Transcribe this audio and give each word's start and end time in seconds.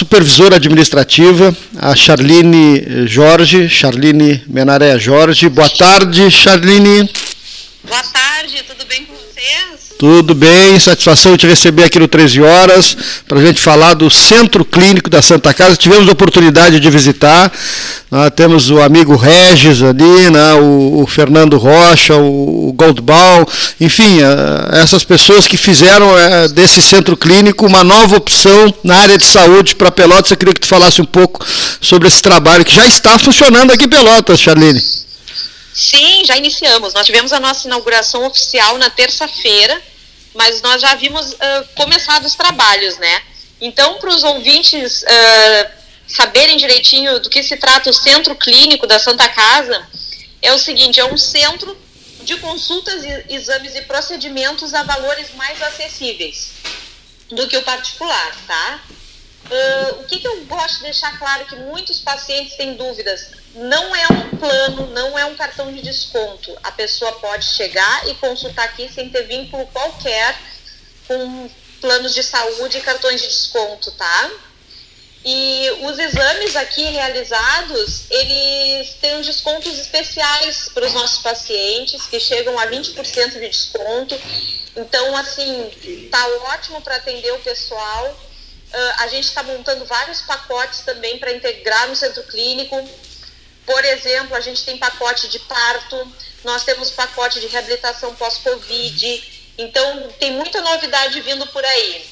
supervisora 0.00 0.56
administrativa, 0.56 1.54
a 1.76 1.94
Charline 1.94 3.06
Jorge, 3.06 3.68
Charline 3.68 4.42
Menaré 4.46 4.98
Jorge. 4.98 5.46
Boa 5.50 5.68
tarde, 5.68 6.30
Charline. 6.30 7.06
Boa 7.84 8.02
tarde, 8.04 8.62
tudo 8.66 8.86
bem 8.86 9.04
com 9.04 9.12
vocês? 9.12 9.79
Tudo 10.00 10.34
bem, 10.34 10.80
satisfação 10.80 11.32
de 11.32 11.40
te 11.40 11.46
receber 11.46 11.84
aqui 11.84 11.98
no 11.98 12.08
13 12.08 12.40
Horas, 12.40 12.96
para 13.28 13.38
a 13.38 13.44
gente 13.44 13.60
falar 13.60 13.92
do 13.92 14.08
Centro 14.08 14.64
Clínico 14.64 15.10
da 15.10 15.20
Santa 15.20 15.52
Casa. 15.52 15.76
Tivemos 15.76 16.08
a 16.08 16.12
oportunidade 16.12 16.80
de 16.80 16.88
visitar, 16.88 17.52
né, 18.10 18.30
temos 18.30 18.70
o 18.70 18.80
amigo 18.80 19.14
Regis 19.14 19.82
ali, 19.82 20.30
né, 20.30 20.54
o, 20.54 21.02
o, 21.02 21.06
Fernando 21.06 21.58
Rocha, 21.58 22.16
o, 22.16 22.70
o 22.70 22.72
Goldbaum, 22.72 23.44
enfim, 23.78 24.20
uh, 24.22 24.74
essas 24.74 25.04
pessoas 25.04 25.46
que 25.46 25.58
fizeram 25.58 26.06
uh, 26.06 26.48
desse 26.48 26.80
Centro 26.80 27.14
Clínico 27.14 27.66
uma 27.66 27.84
nova 27.84 28.16
opção 28.16 28.72
na 28.82 28.96
área 28.96 29.18
de 29.18 29.26
saúde 29.26 29.74
para 29.74 29.90
Pelotas. 29.90 30.30
Eu 30.30 30.38
queria 30.38 30.54
que 30.54 30.60
tu 30.60 30.66
falasse 30.66 31.02
um 31.02 31.04
pouco 31.04 31.44
sobre 31.78 32.08
esse 32.08 32.22
trabalho 32.22 32.64
que 32.64 32.74
já 32.74 32.86
está 32.86 33.18
funcionando 33.18 33.70
aqui 33.70 33.84
em 33.84 33.88
Pelotas, 33.90 34.40
Charline. 34.40 34.82
Sim, 35.72 36.24
já 36.24 36.36
iniciamos. 36.36 36.94
Nós 36.94 37.06
tivemos 37.06 37.32
a 37.32 37.40
nossa 37.40 37.66
inauguração 37.66 38.26
oficial 38.26 38.78
na 38.78 38.90
terça-feira 38.90 39.80
mas 40.34 40.62
nós 40.62 40.80
já 40.80 40.94
vimos 40.94 41.32
uh, 41.32 41.38
começado 41.74 42.24
os 42.24 42.34
trabalhos, 42.34 42.96
né? 42.98 43.22
Então, 43.60 43.98
para 43.98 44.10
os 44.10 44.22
ouvintes 44.22 45.02
uh, 45.02 45.70
saberem 46.06 46.56
direitinho 46.56 47.20
do 47.20 47.28
que 47.28 47.42
se 47.42 47.56
trata 47.56 47.90
o 47.90 47.94
Centro 47.94 48.34
Clínico 48.34 48.86
da 48.86 48.98
Santa 48.98 49.28
Casa, 49.28 49.86
é 50.40 50.52
o 50.52 50.58
seguinte: 50.58 51.00
é 51.00 51.04
um 51.04 51.16
centro 51.16 51.76
de 52.22 52.36
consultas, 52.36 53.02
exames 53.28 53.74
e 53.74 53.82
procedimentos 53.82 54.72
a 54.72 54.82
valores 54.82 55.34
mais 55.34 55.60
acessíveis 55.62 56.50
do 57.28 57.48
que 57.48 57.56
o 57.56 57.62
particular, 57.62 58.36
tá? 58.46 58.80
Uh, 59.50 60.00
o 60.00 60.04
que, 60.04 60.20
que 60.20 60.28
eu 60.28 60.44
gosto 60.44 60.76
de 60.76 60.84
deixar 60.84 61.18
claro 61.18 61.44
que 61.44 61.56
muitos 61.56 61.98
pacientes 61.98 62.56
têm 62.56 62.74
dúvidas 62.74 63.30
não 63.54 63.96
é 63.96 64.06
um 64.12 64.36
plano, 64.36 64.86
não 64.92 65.18
é 65.18 65.24
um 65.24 65.34
cartão 65.34 65.72
de 65.72 65.82
desconto. 65.82 66.56
A 66.62 66.70
pessoa 66.70 67.12
pode 67.14 67.44
chegar 67.44 68.08
e 68.08 68.14
consultar 68.14 68.64
aqui 68.66 68.88
sem 68.88 69.10
ter 69.10 69.24
vínculo 69.24 69.66
qualquer 69.66 70.38
com 71.08 71.50
planos 71.80 72.14
de 72.14 72.22
saúde 72.22 72.78
e 72.78 72.80
cartões 72.80 73.20
de 73.20 73.26
desconto, 73.26 73.90
tá? 73.92 74.30
E 75.24 75.70
os 75.82 75.98
exames 75.98 76.56
aqui 76.56 76.82
realizados, 76.82 78.10
eles 78.10 78.94
têm 79.00 79.20
descontos 79.20 79.78
especiais 79.78 80.70
para 80.72 80.86
os 80.86 80.94
nossos 80.94 81.18
pacientes, 81.18 82.06
que 82.06 82.18
chegam 82.18 82.58
a 82.58 82.66
20% 82.68 83.32
de 83.32 83.48
desconto. 83.48 84.18
Então, 84.76 85.16
assim, 85.16 86.08
tá 86.10 86.26
ótimo 86.54 86.80
para 86.80 86.96
atender 86.96 87.32
o 87.32 87.40
pessoal. 87.40 88.29
Uh, 88.72 88.92
a 88.98 89.08
gente 89.08 89.24
está 89.24 89.42
montando 89.42 89.84
vários 89.84 90.20
pacotes 90.20 90.80
também 90.80 91.18
para 91.18 91.32
integrar 91.32 91.88
no 91.88 91.96
centro 91.96 92.22
clínico. 92.24 92.76
Por 93.66 93.84
exemplo, 93.84 94.36
a 94.36 94.40
gente 94.40 94.64
tem 94.64 94.78
pacote 94.78 95.28
de 95.28 95.38
parto, 95.40 96.12
nós 96.44 96.64
temos 96.64 96.90
pacote 96.90 97.40
de 97.40 97.48
reabilitação 97.48 98.14
pós-Covid. 98.14 99.40
Então, 99.58 100.08
tem 100.18 100.32
muita 100.32 100.60
novidade 100.60 101.20
vindo 101.20 101.46
por 101.48 101.64
aí. 101.64 102.02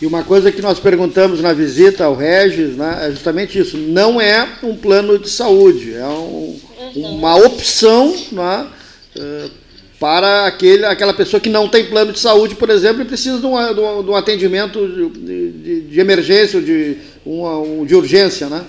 E 0.00 0.06
uma 0.06 0.22
coisa 0.22 0.52
que 0.52 0.60
nós 0.60 0.78
perguntamos 0.78 1.40
na 1.40 1.52
visita 1.52 2.04
ao 2.04 2.14
Regis 2.14 2.76
né, 2.76 3.06
é 3.06 3.10
justamente 3.10 3.58
isso: 3.58 3.76
não 3.76 4.20
é 4.20 4.58
um 4.62 4.76
plano 4.76 5.18
de 5.18 5.28
saúde, 5.30 5.94
é 5.94 6.04
um, 6.04 6.60
uhum. 6.78 7.16
uma 7.18 7.36
opção 7.36 8.14
né, 8.30 8.70
uh, 9.16 9.50
para 9.98 10.46
aquele, 10.46 10.84
aquela 10.84 11.14
pessoa 11.14 11.40
que 11.40 11.48
não 11.48 11.68
tem 11.68 11.86
plano 11.86 12.12
de 12.12 12.18
saúde, 12.18 12.54
por 12.54 12.68
exemplo, 12.70 13.02
e 13.02 13.04
precisa 13.06 13.38
de 13.38 13.46
um, 13.46 13.74
de 14.04 14.10
um 14.10 14.16
atendimento 14.16 14.86
de, 14.86 15.08
de, 15.10 15.80
de 15.82 16.00
emergência, 16.00 16.60
de, 16.60 16.98
uma, 17.24 17.86
de 17.86 17.94
urgência. 17.94 18.48
Né? 18.48 18.64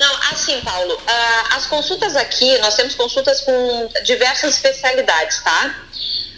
Não, 0.00 0.16
assim, 0.32 0.60
Paulo, 0.62 0.94
uh, 0.94 1.54
as 1.54 1.66
consultas 1.66 2.16
aqui, 2.16 2.58
nós 2.58 2.74
temos 2.74 2.94
consultas 2.94 3.40
com 3.42 3.88
diversas 4.04 4.54
especialidades, 4.54 5.40
tá? 5.42 5.84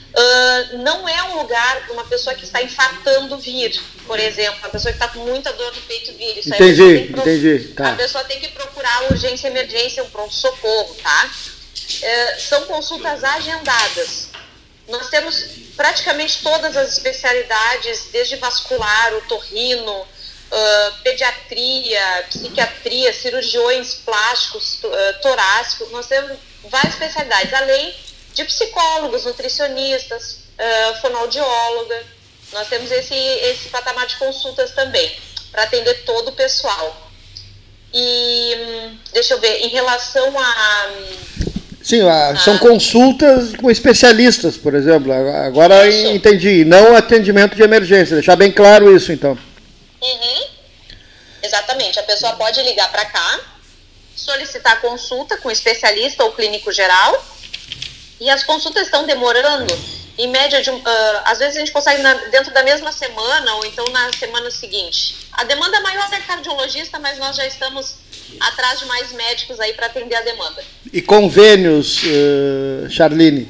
Uh, 0.09 0.79
não 0.79 1.09
é 1.09 1.23
um 1.25 1.39
lugar 1.39 1.85
para 1.85 1.93
uma 1.93 2.05
pessoa 2.05 2.35
que 2.35 2.45
está 2.45 2.63
infartando 2.63 3.39
vir, 3.39 3.81
por 4.07 4.19
exemplo, 4.19 4.59
uma 4.59 4.71
pessoa 4.71 4.93
que 4.93 5.03
está 5.03 5.09
com 5.09 5.21
muita 5.21 5.53
dor 5.53 5.73
no 5.75 5.81
peito 5.83 6.13
vir. 6.15 6.39
Isso 6.39 6.49
entendi, 6.49 7.13
entendi. 7.13 7.59
Tá. 7.75 7.91
A 7.91 7.95
pessoa 7.95 8.25
tem 8.25 8.41
que 8.41 8.49
procurar 8.49 9.11
urgência, 9.11 9.49
emergência, 9.49 10.03
um 10.03 10.11
pronto-socorro, 10.11 10.95
tá? 11.03 11.31
Uh, 11.89 12.41
são 12.41 12.65
consultas 12.67 13.25
agendadas. 13.25 14.29
Nós 14.89 15.09
temos 15.09 15.45
praticamente 15.77 16.43
todas 16.43 16.77
as 16.77 16.93
especialidades, 16.93 18.09
desde 18.13 18.37
vascular, 18.37 19.15
o 19.15 19.21
torrino, 19.23 19.93
uh, 20.01 21.03
pediatria, 21.03 22.27
psiquiatria, 22.29 23.13
cirurgiões 23.13 23.95
plásticos, 23.95 24.83
uh, 24.85 25.23
torácicos, 25.23 25.91
nós 25.91 26.07
temos 26.07 26.37
várias 26.65 26.95
especialidades, 26.95 27.53
além 27.53 27.95
de 28.35 28.45
psicólogos, 28.45 29.25
nutricionistas, 29.25 30.39
uh, 30.59 31.01
fonoaudióloga, 31.01 32.05
nós 32.53 32.69
temos 32.69 32.91
esse, 32.91 33.15
esse 33.15 33.69
patamar 33.69 34.07
de 34.07 34.17
consultas 34.17 34.71
também, 34.73 35.15
para 35.51 35.65
atender 35.65 36.05
todo 36.05 36.29
o 36.29 36.33
pessoal. 36.33 37.09
E 37.93 38.55
hum, 38.59 38.99
deixa 39.13 39.35
eu 39.35 39.41
ver, 39.41 39.61
em 39.61 39.69
relação 39.69 40.39
a. 40.39 40.89
Sim, 41.89 42.07
a, 42.07 42.37
são 42.37 42.59
consultas 42.59 43.57
com 43.57 43.71
especialistas, 43.71 44.59
por 44.59 44.75
exemplo. 44.75 45.11
Agora 45.11 45.89
isso. 45.89 46.09
entendi. 46.09 46.63
Não 46.63 46.95
atendimento 46.95 47.57
de 47.57 47.63
emergência. 47.63 48.15
Deixar 48.15 48.37
bem 48.37 48.53
claro 48.53 48.95
isso, 48.95 49.11
então. 49.11 49.39
Uhum. 50.03 50.47
Exatamente. 51.43 51.99
A 51.99 52.03
pessoa 52.03 52.35
pode 52.35 52.61
ligar 52.63 52.93
para 52.93 53.07
cá, 53.07 53.41
solicitar 54.15 54.83
consulta 54.83 55.39
com 55.39 55.51
especialista 55.51 56.23
ou 56.25 56.33
clínico 56.33 56.71
geral. 56.71 57.25
E 58.21 58.29
as 58.29 58.43
consultas 58.45 58.83
estão 58.83 59.07
demorando, 59.07 59.75
em 60.19 60.29
média, 60.29 60.61
de, 60.61 60.69
uh, 60.69 60.85
às 61.25 61.39
vezes 61.39 61.57
a 61.57 61.61
gente 61.61 61.73
consegue 61.73 62.03
na, 62.03 62.13
dentro 62.13 62.53
da 62.53 62.63
mesma 62.63 62.93
semana 62.93 63.55
ou 63.55 63.65
então 63.65 63.87
na 63.87 64.13
semana 64.13 64.51
seguinte. 64.51 65.17
A 65.33 65.43
demanda 65.45 65.81
maior 65.81 66.07
é 66.13 66.21
cardiologista, 66.21 66.99
mas 66.99 67.17
nós 67.17 67.35
já 67.35 67.47
estamos 67.47 67.95
atrás 68.41 68.81
de 68.81 68.87
mais 68.87 69.13
médicos 69.13 69.59
aí 69.61 69.73
para 69.73 69.87
atender 69.87 70.15
a 70.15 70.23
demanda. 70.23 70.63
E 70.93 71.03
convênios, 71.03 72.03
uh, 72.05 72.91
Charline? 72.91 73.49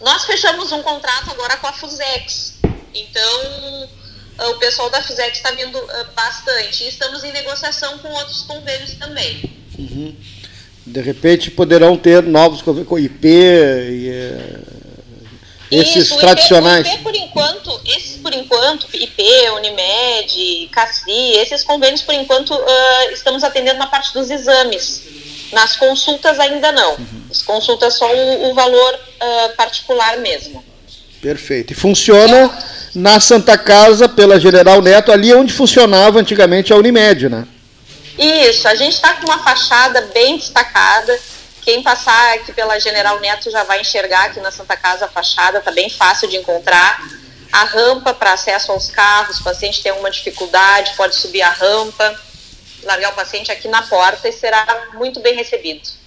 Nós 0.00 0.24
fechamos 0.24 0.72
um 0.72 0.82
contrato 0.82 1.30
agora 1.30 1.56
com 1.58 1.66
a 1.66 1.72
Fusex. 1.72 2.54
Então, 2.94 3.88
o 4.48 4.54
pessoal 4.54 4.88
da 4.90 5.02
FISEC 5.02 5.36
está 5.36 5.50
vindo 5.50 5.78
uh, 5.78 6.06
bastante. 6.14 6.84
E 6.84 6.88
estamos 6.88 7.22
em 7.22 7.32
negociação 7.32 7.98
com 7.98 8.08
outros 8.08 8.42
convênios 8.42 8.94
também. 8.94 9.42
Uhum. 9.78 10.16
De 10.86 11.00
repente 11.00 11.50
poderão 11.50 11.96
ter 11.96 12.22
novos 12.22 12.62
convênios 12.62 12.88
com 12.88 12.98
IP 12.98 13.28
e 13.28 14.10
uh, 14.10 14.80
esses 15.70 16.06
Isso, 16.06 16.18
tradicionais. 16.18 16.86
IP, 16.86 16.94
IP, 16.94 17.02
por 17.02 17.14
enquanto, 17.14 17.80
esses 17.84 18.09
por 18.30 18.34
enquanto, 18.38 18.86
IP, 18.92 19.22
Unimed, 19.56 20.68
CACI, 20.72 21.38
esses 21.38 21.64
convênios 21.64 22.02
por 22.02 22.14
enquanto 22.14 22.54
uh, 22.54 23.10
estamos 23.12 23.42
atendendo 23.42 23.78
na 23.78 23.86
parte 23.86 24.12
dos 24.14 24.30
exames. 24.30 25.02
Nas 25.52 25.74
consultas 25.74 26.38
ainda 26.38 26.70
não. 26.70 26.92
Uhum. 26.92 27.22
As 27.28 27.42
consultas 27.42 27.98
só 27.98 28.08
o, 28.14 28.50
o 28.50 28.54
valor 28.54 28.98
particular 29.56 30.16
mesmo. 30.18 30.64
Perfeito. 31.20 31.72
E 31.72 31.76
funciona 31.76 32.50
na 32.94 33.18
Santa 33.20 33.58
Casa, 33.58 34.08
pela 34.08 34.38
General 34.38 34.80
Neto, 34.80 35.12
ali 35.12 35.34
onde 35.34 35.52
funcionava 35.52 36.20
antigamente 36.20 36.72
a 36.72 36.76
Unimed, 36.76 37.28
né? 37.28 37.46
Isso, 38.18 38.68
a 38.68 38.74
gente 38.74 38.94
está 38.94 39.14
com 39.14 39.26
uma 39.26 39.38
fachada 39.38 40.08
bem 40.14 40.36
destacada. 40.36 41.18
Quem 41.62 41.82
passar 41.82 42.34
aqui 42.34 42.52
pela 42.52 42.78
General 42.78 43.18
Neto 43.20 43.50
já 43.50 43.64
vai 43.64 43.80
enxergar 43.80 44.26
aqui 44.26 44.40
na 44.40 44.50
Santa 44.50 44.76
Casa 44.76 45.06
a 45.06 45.08
fachada, 45.08 45.58
está 45.58 45.70
bem 45.70 45.90
fácil 45.90 46.28
de 46.28 46.36
encontrar. 46.36 47.02
A 47.52 47.64
rampa 47.64 48.14
para 48.14 48.32
acesso 48.32 48.70
aos 48.72 48.90
carros, 48.90 49.40
o 49.40 49.44
paciente 49.44 49.82
tem 49.82 49.90
alguma 49.90 50.10
dificuldade, 50.10 50.94
pode 50.96 51.16
subir 51.16 51.42
a 51.42 51.50
rampa, 51.50 52.14
largar 52.84 53.12
o 53.12 53.14
paciente 53.14 53.50
aqui 53.50 53.68
na 53.68 53.82
porta 53.82 54.28
e 54.28 54.32
será 54.32 54.88
muito 54.94 55.20
bem 55.20 55.34
recebido. 55.34 56.00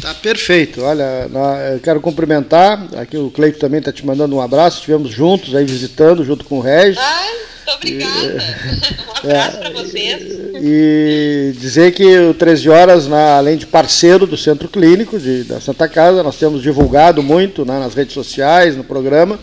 Tá 0.00 0.12
perfeito. 0.14 0.82
Olha, 0.82 1.28
eu 1.72 1.80
quero 1.80 2.00
cumprimentar. 2.00 2.82
Aqui 2.96 3.16
o 3.16 3.30
Cleito 3.30 3.58
também 3.58 3.78
está 3.78 3.92
te 3.92 4.04
mandando 4.04 4.36
um 4.36 4.40
abraço. 4.40 4.78
Estivemos 4.78 5.10
juntos 5.10 5.54
aí 5.54 5.64
visitando, 5.64 6.24
junto 6.24 6.44
com 6.44 6.58
o 6.58 6.60
Regis. 6.60 6.98
Ai, 6.98 7.30
muito 7.32 7.70
obrigada. 7.76 8.12
E, 8.12 9.00
um 9.06 9.30
abraço 9.30 9.56
é, 9.56 9.60
para 9.60 9.70
vocês. 9.70 10.22
E 10.54 11.54
dizer 11.56 11.92
que 11.92 12.18
o 12.18 12.34
13 12.34 12.68
Horas, 12.68 13.06
na, 13.06 13.36
além 13.36 13.56
de 13.56 13.66
parceiro 13.66 14.26
do 14.26 14.36
Centro 14.36 14.68
Clínico 14.68 15.18
de, 15.18 15.44
da 15.44 15.60
Santa 15.60 15.88
Casa, 15.88 16.22
nós 16.22 16.36
temos 16.36 16.62
divulgado 16.62 17.22
muito 17.22 17.64
né, 17.64 17.78
nas 17.78 17.94
redes 17.94 18.14
sociais, 18.14 18.76
no 18.76 18.84
programa. 18.84 19.38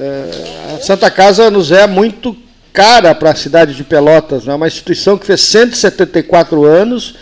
É, 0.00 0.76
a 0.76 0.80
Santa 0.80 1.10
Casa 1.10 1.50
nos 1.50 1.72
é 1.72 1.86
muito 1.86 2.36
cara 2.72 3.14
para 3.14 3.32
a 3.32 3.34
cidade 3.34 3.74
de 3.74 3.82
Pelotas. 3.82 4.44
É 4.44 4.46
né, 4.46 4.54
uma 4.54 4.68
instituição 4.68 5.18
que 5.18 5.26
fez 5.26 5.40
174 5.40 6.64
anos 6.64 7.14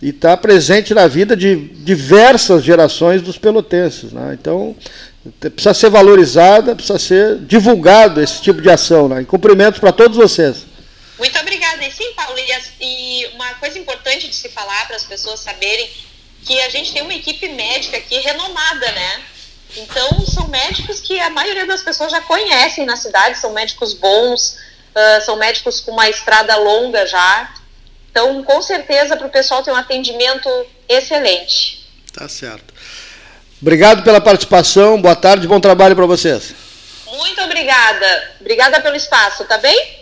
e 0.00 0.10
está 0.10 0.36
presente 0.36 0.94
na 0.94 1.06
vida 1.06 1.36
de 1.36 1.56
diversas 1.56 2.62
gerações 2.62 3.20
dos 3.20 3.36
pelotenses. 3.36 4.12
Né? 4.12 4.36
Então, 4.40 4.76
precisa 5.40 5.74
ser 5.74 5.90
valorizada, 5.90 6.74
precisa 6.74 6.98
ser 6.98 7.38
divulgado 7.38 8.20
esse 8.20 8.40
tipo 8.40 8.62
de 8.62 8.70
ação. 8.70 9.08
Né? 9.08 9.22
E 9.22 9.24
cumprimentos 9.24 9.80
para 9.80 9.92
todos 9.92 10.16
vocês. 10.16 10.64
Muito 11.18 11.38
obrigada. 11.38 11.84
E 11.84 11.90
sim, 11.90 12.12
Paulo, 12.14 12.38
e 12.80 13.26
uma 13.34 13.54
coisa 13.54 13.78
importante 13.78 14.28
de 14.28 14.34
se 14.34 14.48
falar 14.48 14.86
para 14.86 14.96
as 14.96 15.04
pessoas 15.04 15.40
saberem 15.40 15.90
que 16.46 16.58
a 16.62 16.70
gente 16.70 16.92
tem 16.92 17.02
uma 17.02 17.14
equipe 17.14 17.48
médica 17.48 17.98
aqui 17.98 18.18
renomada, 18.20 18.90
né? 18.92 19.20
Médicos 20.50 21.00
que 21.00 21.18
a 21.20 21.30
maioria 21.30 21.66
das 21.66 21.82
pessoas 21.82 22.10
já 22.10 22.20
conhecem 22.20 22.84
na 22.84 22.96
cidade, 22.96 23.38
são 23.38 23.52
médicos 23.52 23.94
bons, 23.94 24.56
uh, 24.94 25.24
são 25.24 25.36
médicos 25.36 25.80
com 25.80 25.92
uma 25.92 26.08
estrada 26.08 26.56
longa 26.56 27.06
já. 27.06 27.54
Então, 28.10 28.42
com 28.42 28.60
certeza, 28.60 29.16
para 29.16 29.26
o 29.26 29.30
pessoal 29.30 29.62
ter 29.62 29.70
um 29.70 29.76
atendimento 29.76 30.48
excelente. 30.88 31.88
Tá 32.12 32.28
certo. 32.28 32.74
Obrigado 33.62 34.02
pela 34.02 34.20
participação, 34.20 35.00
boa 35.00 35.14
tarde, 35.14 35.46
bom 35.46 35.60
trabalho 35.60 35.94
para 35.94 36.06
vocês. 36.06 36.54
Muito 37.06 37.40
obrigada. 37.42 38.30
Obrigada 38.40 38.80
pelo 38.80 38.96
espaço, 38.96 39.44
tá 39.44 39.58
bem? 39.58 39.98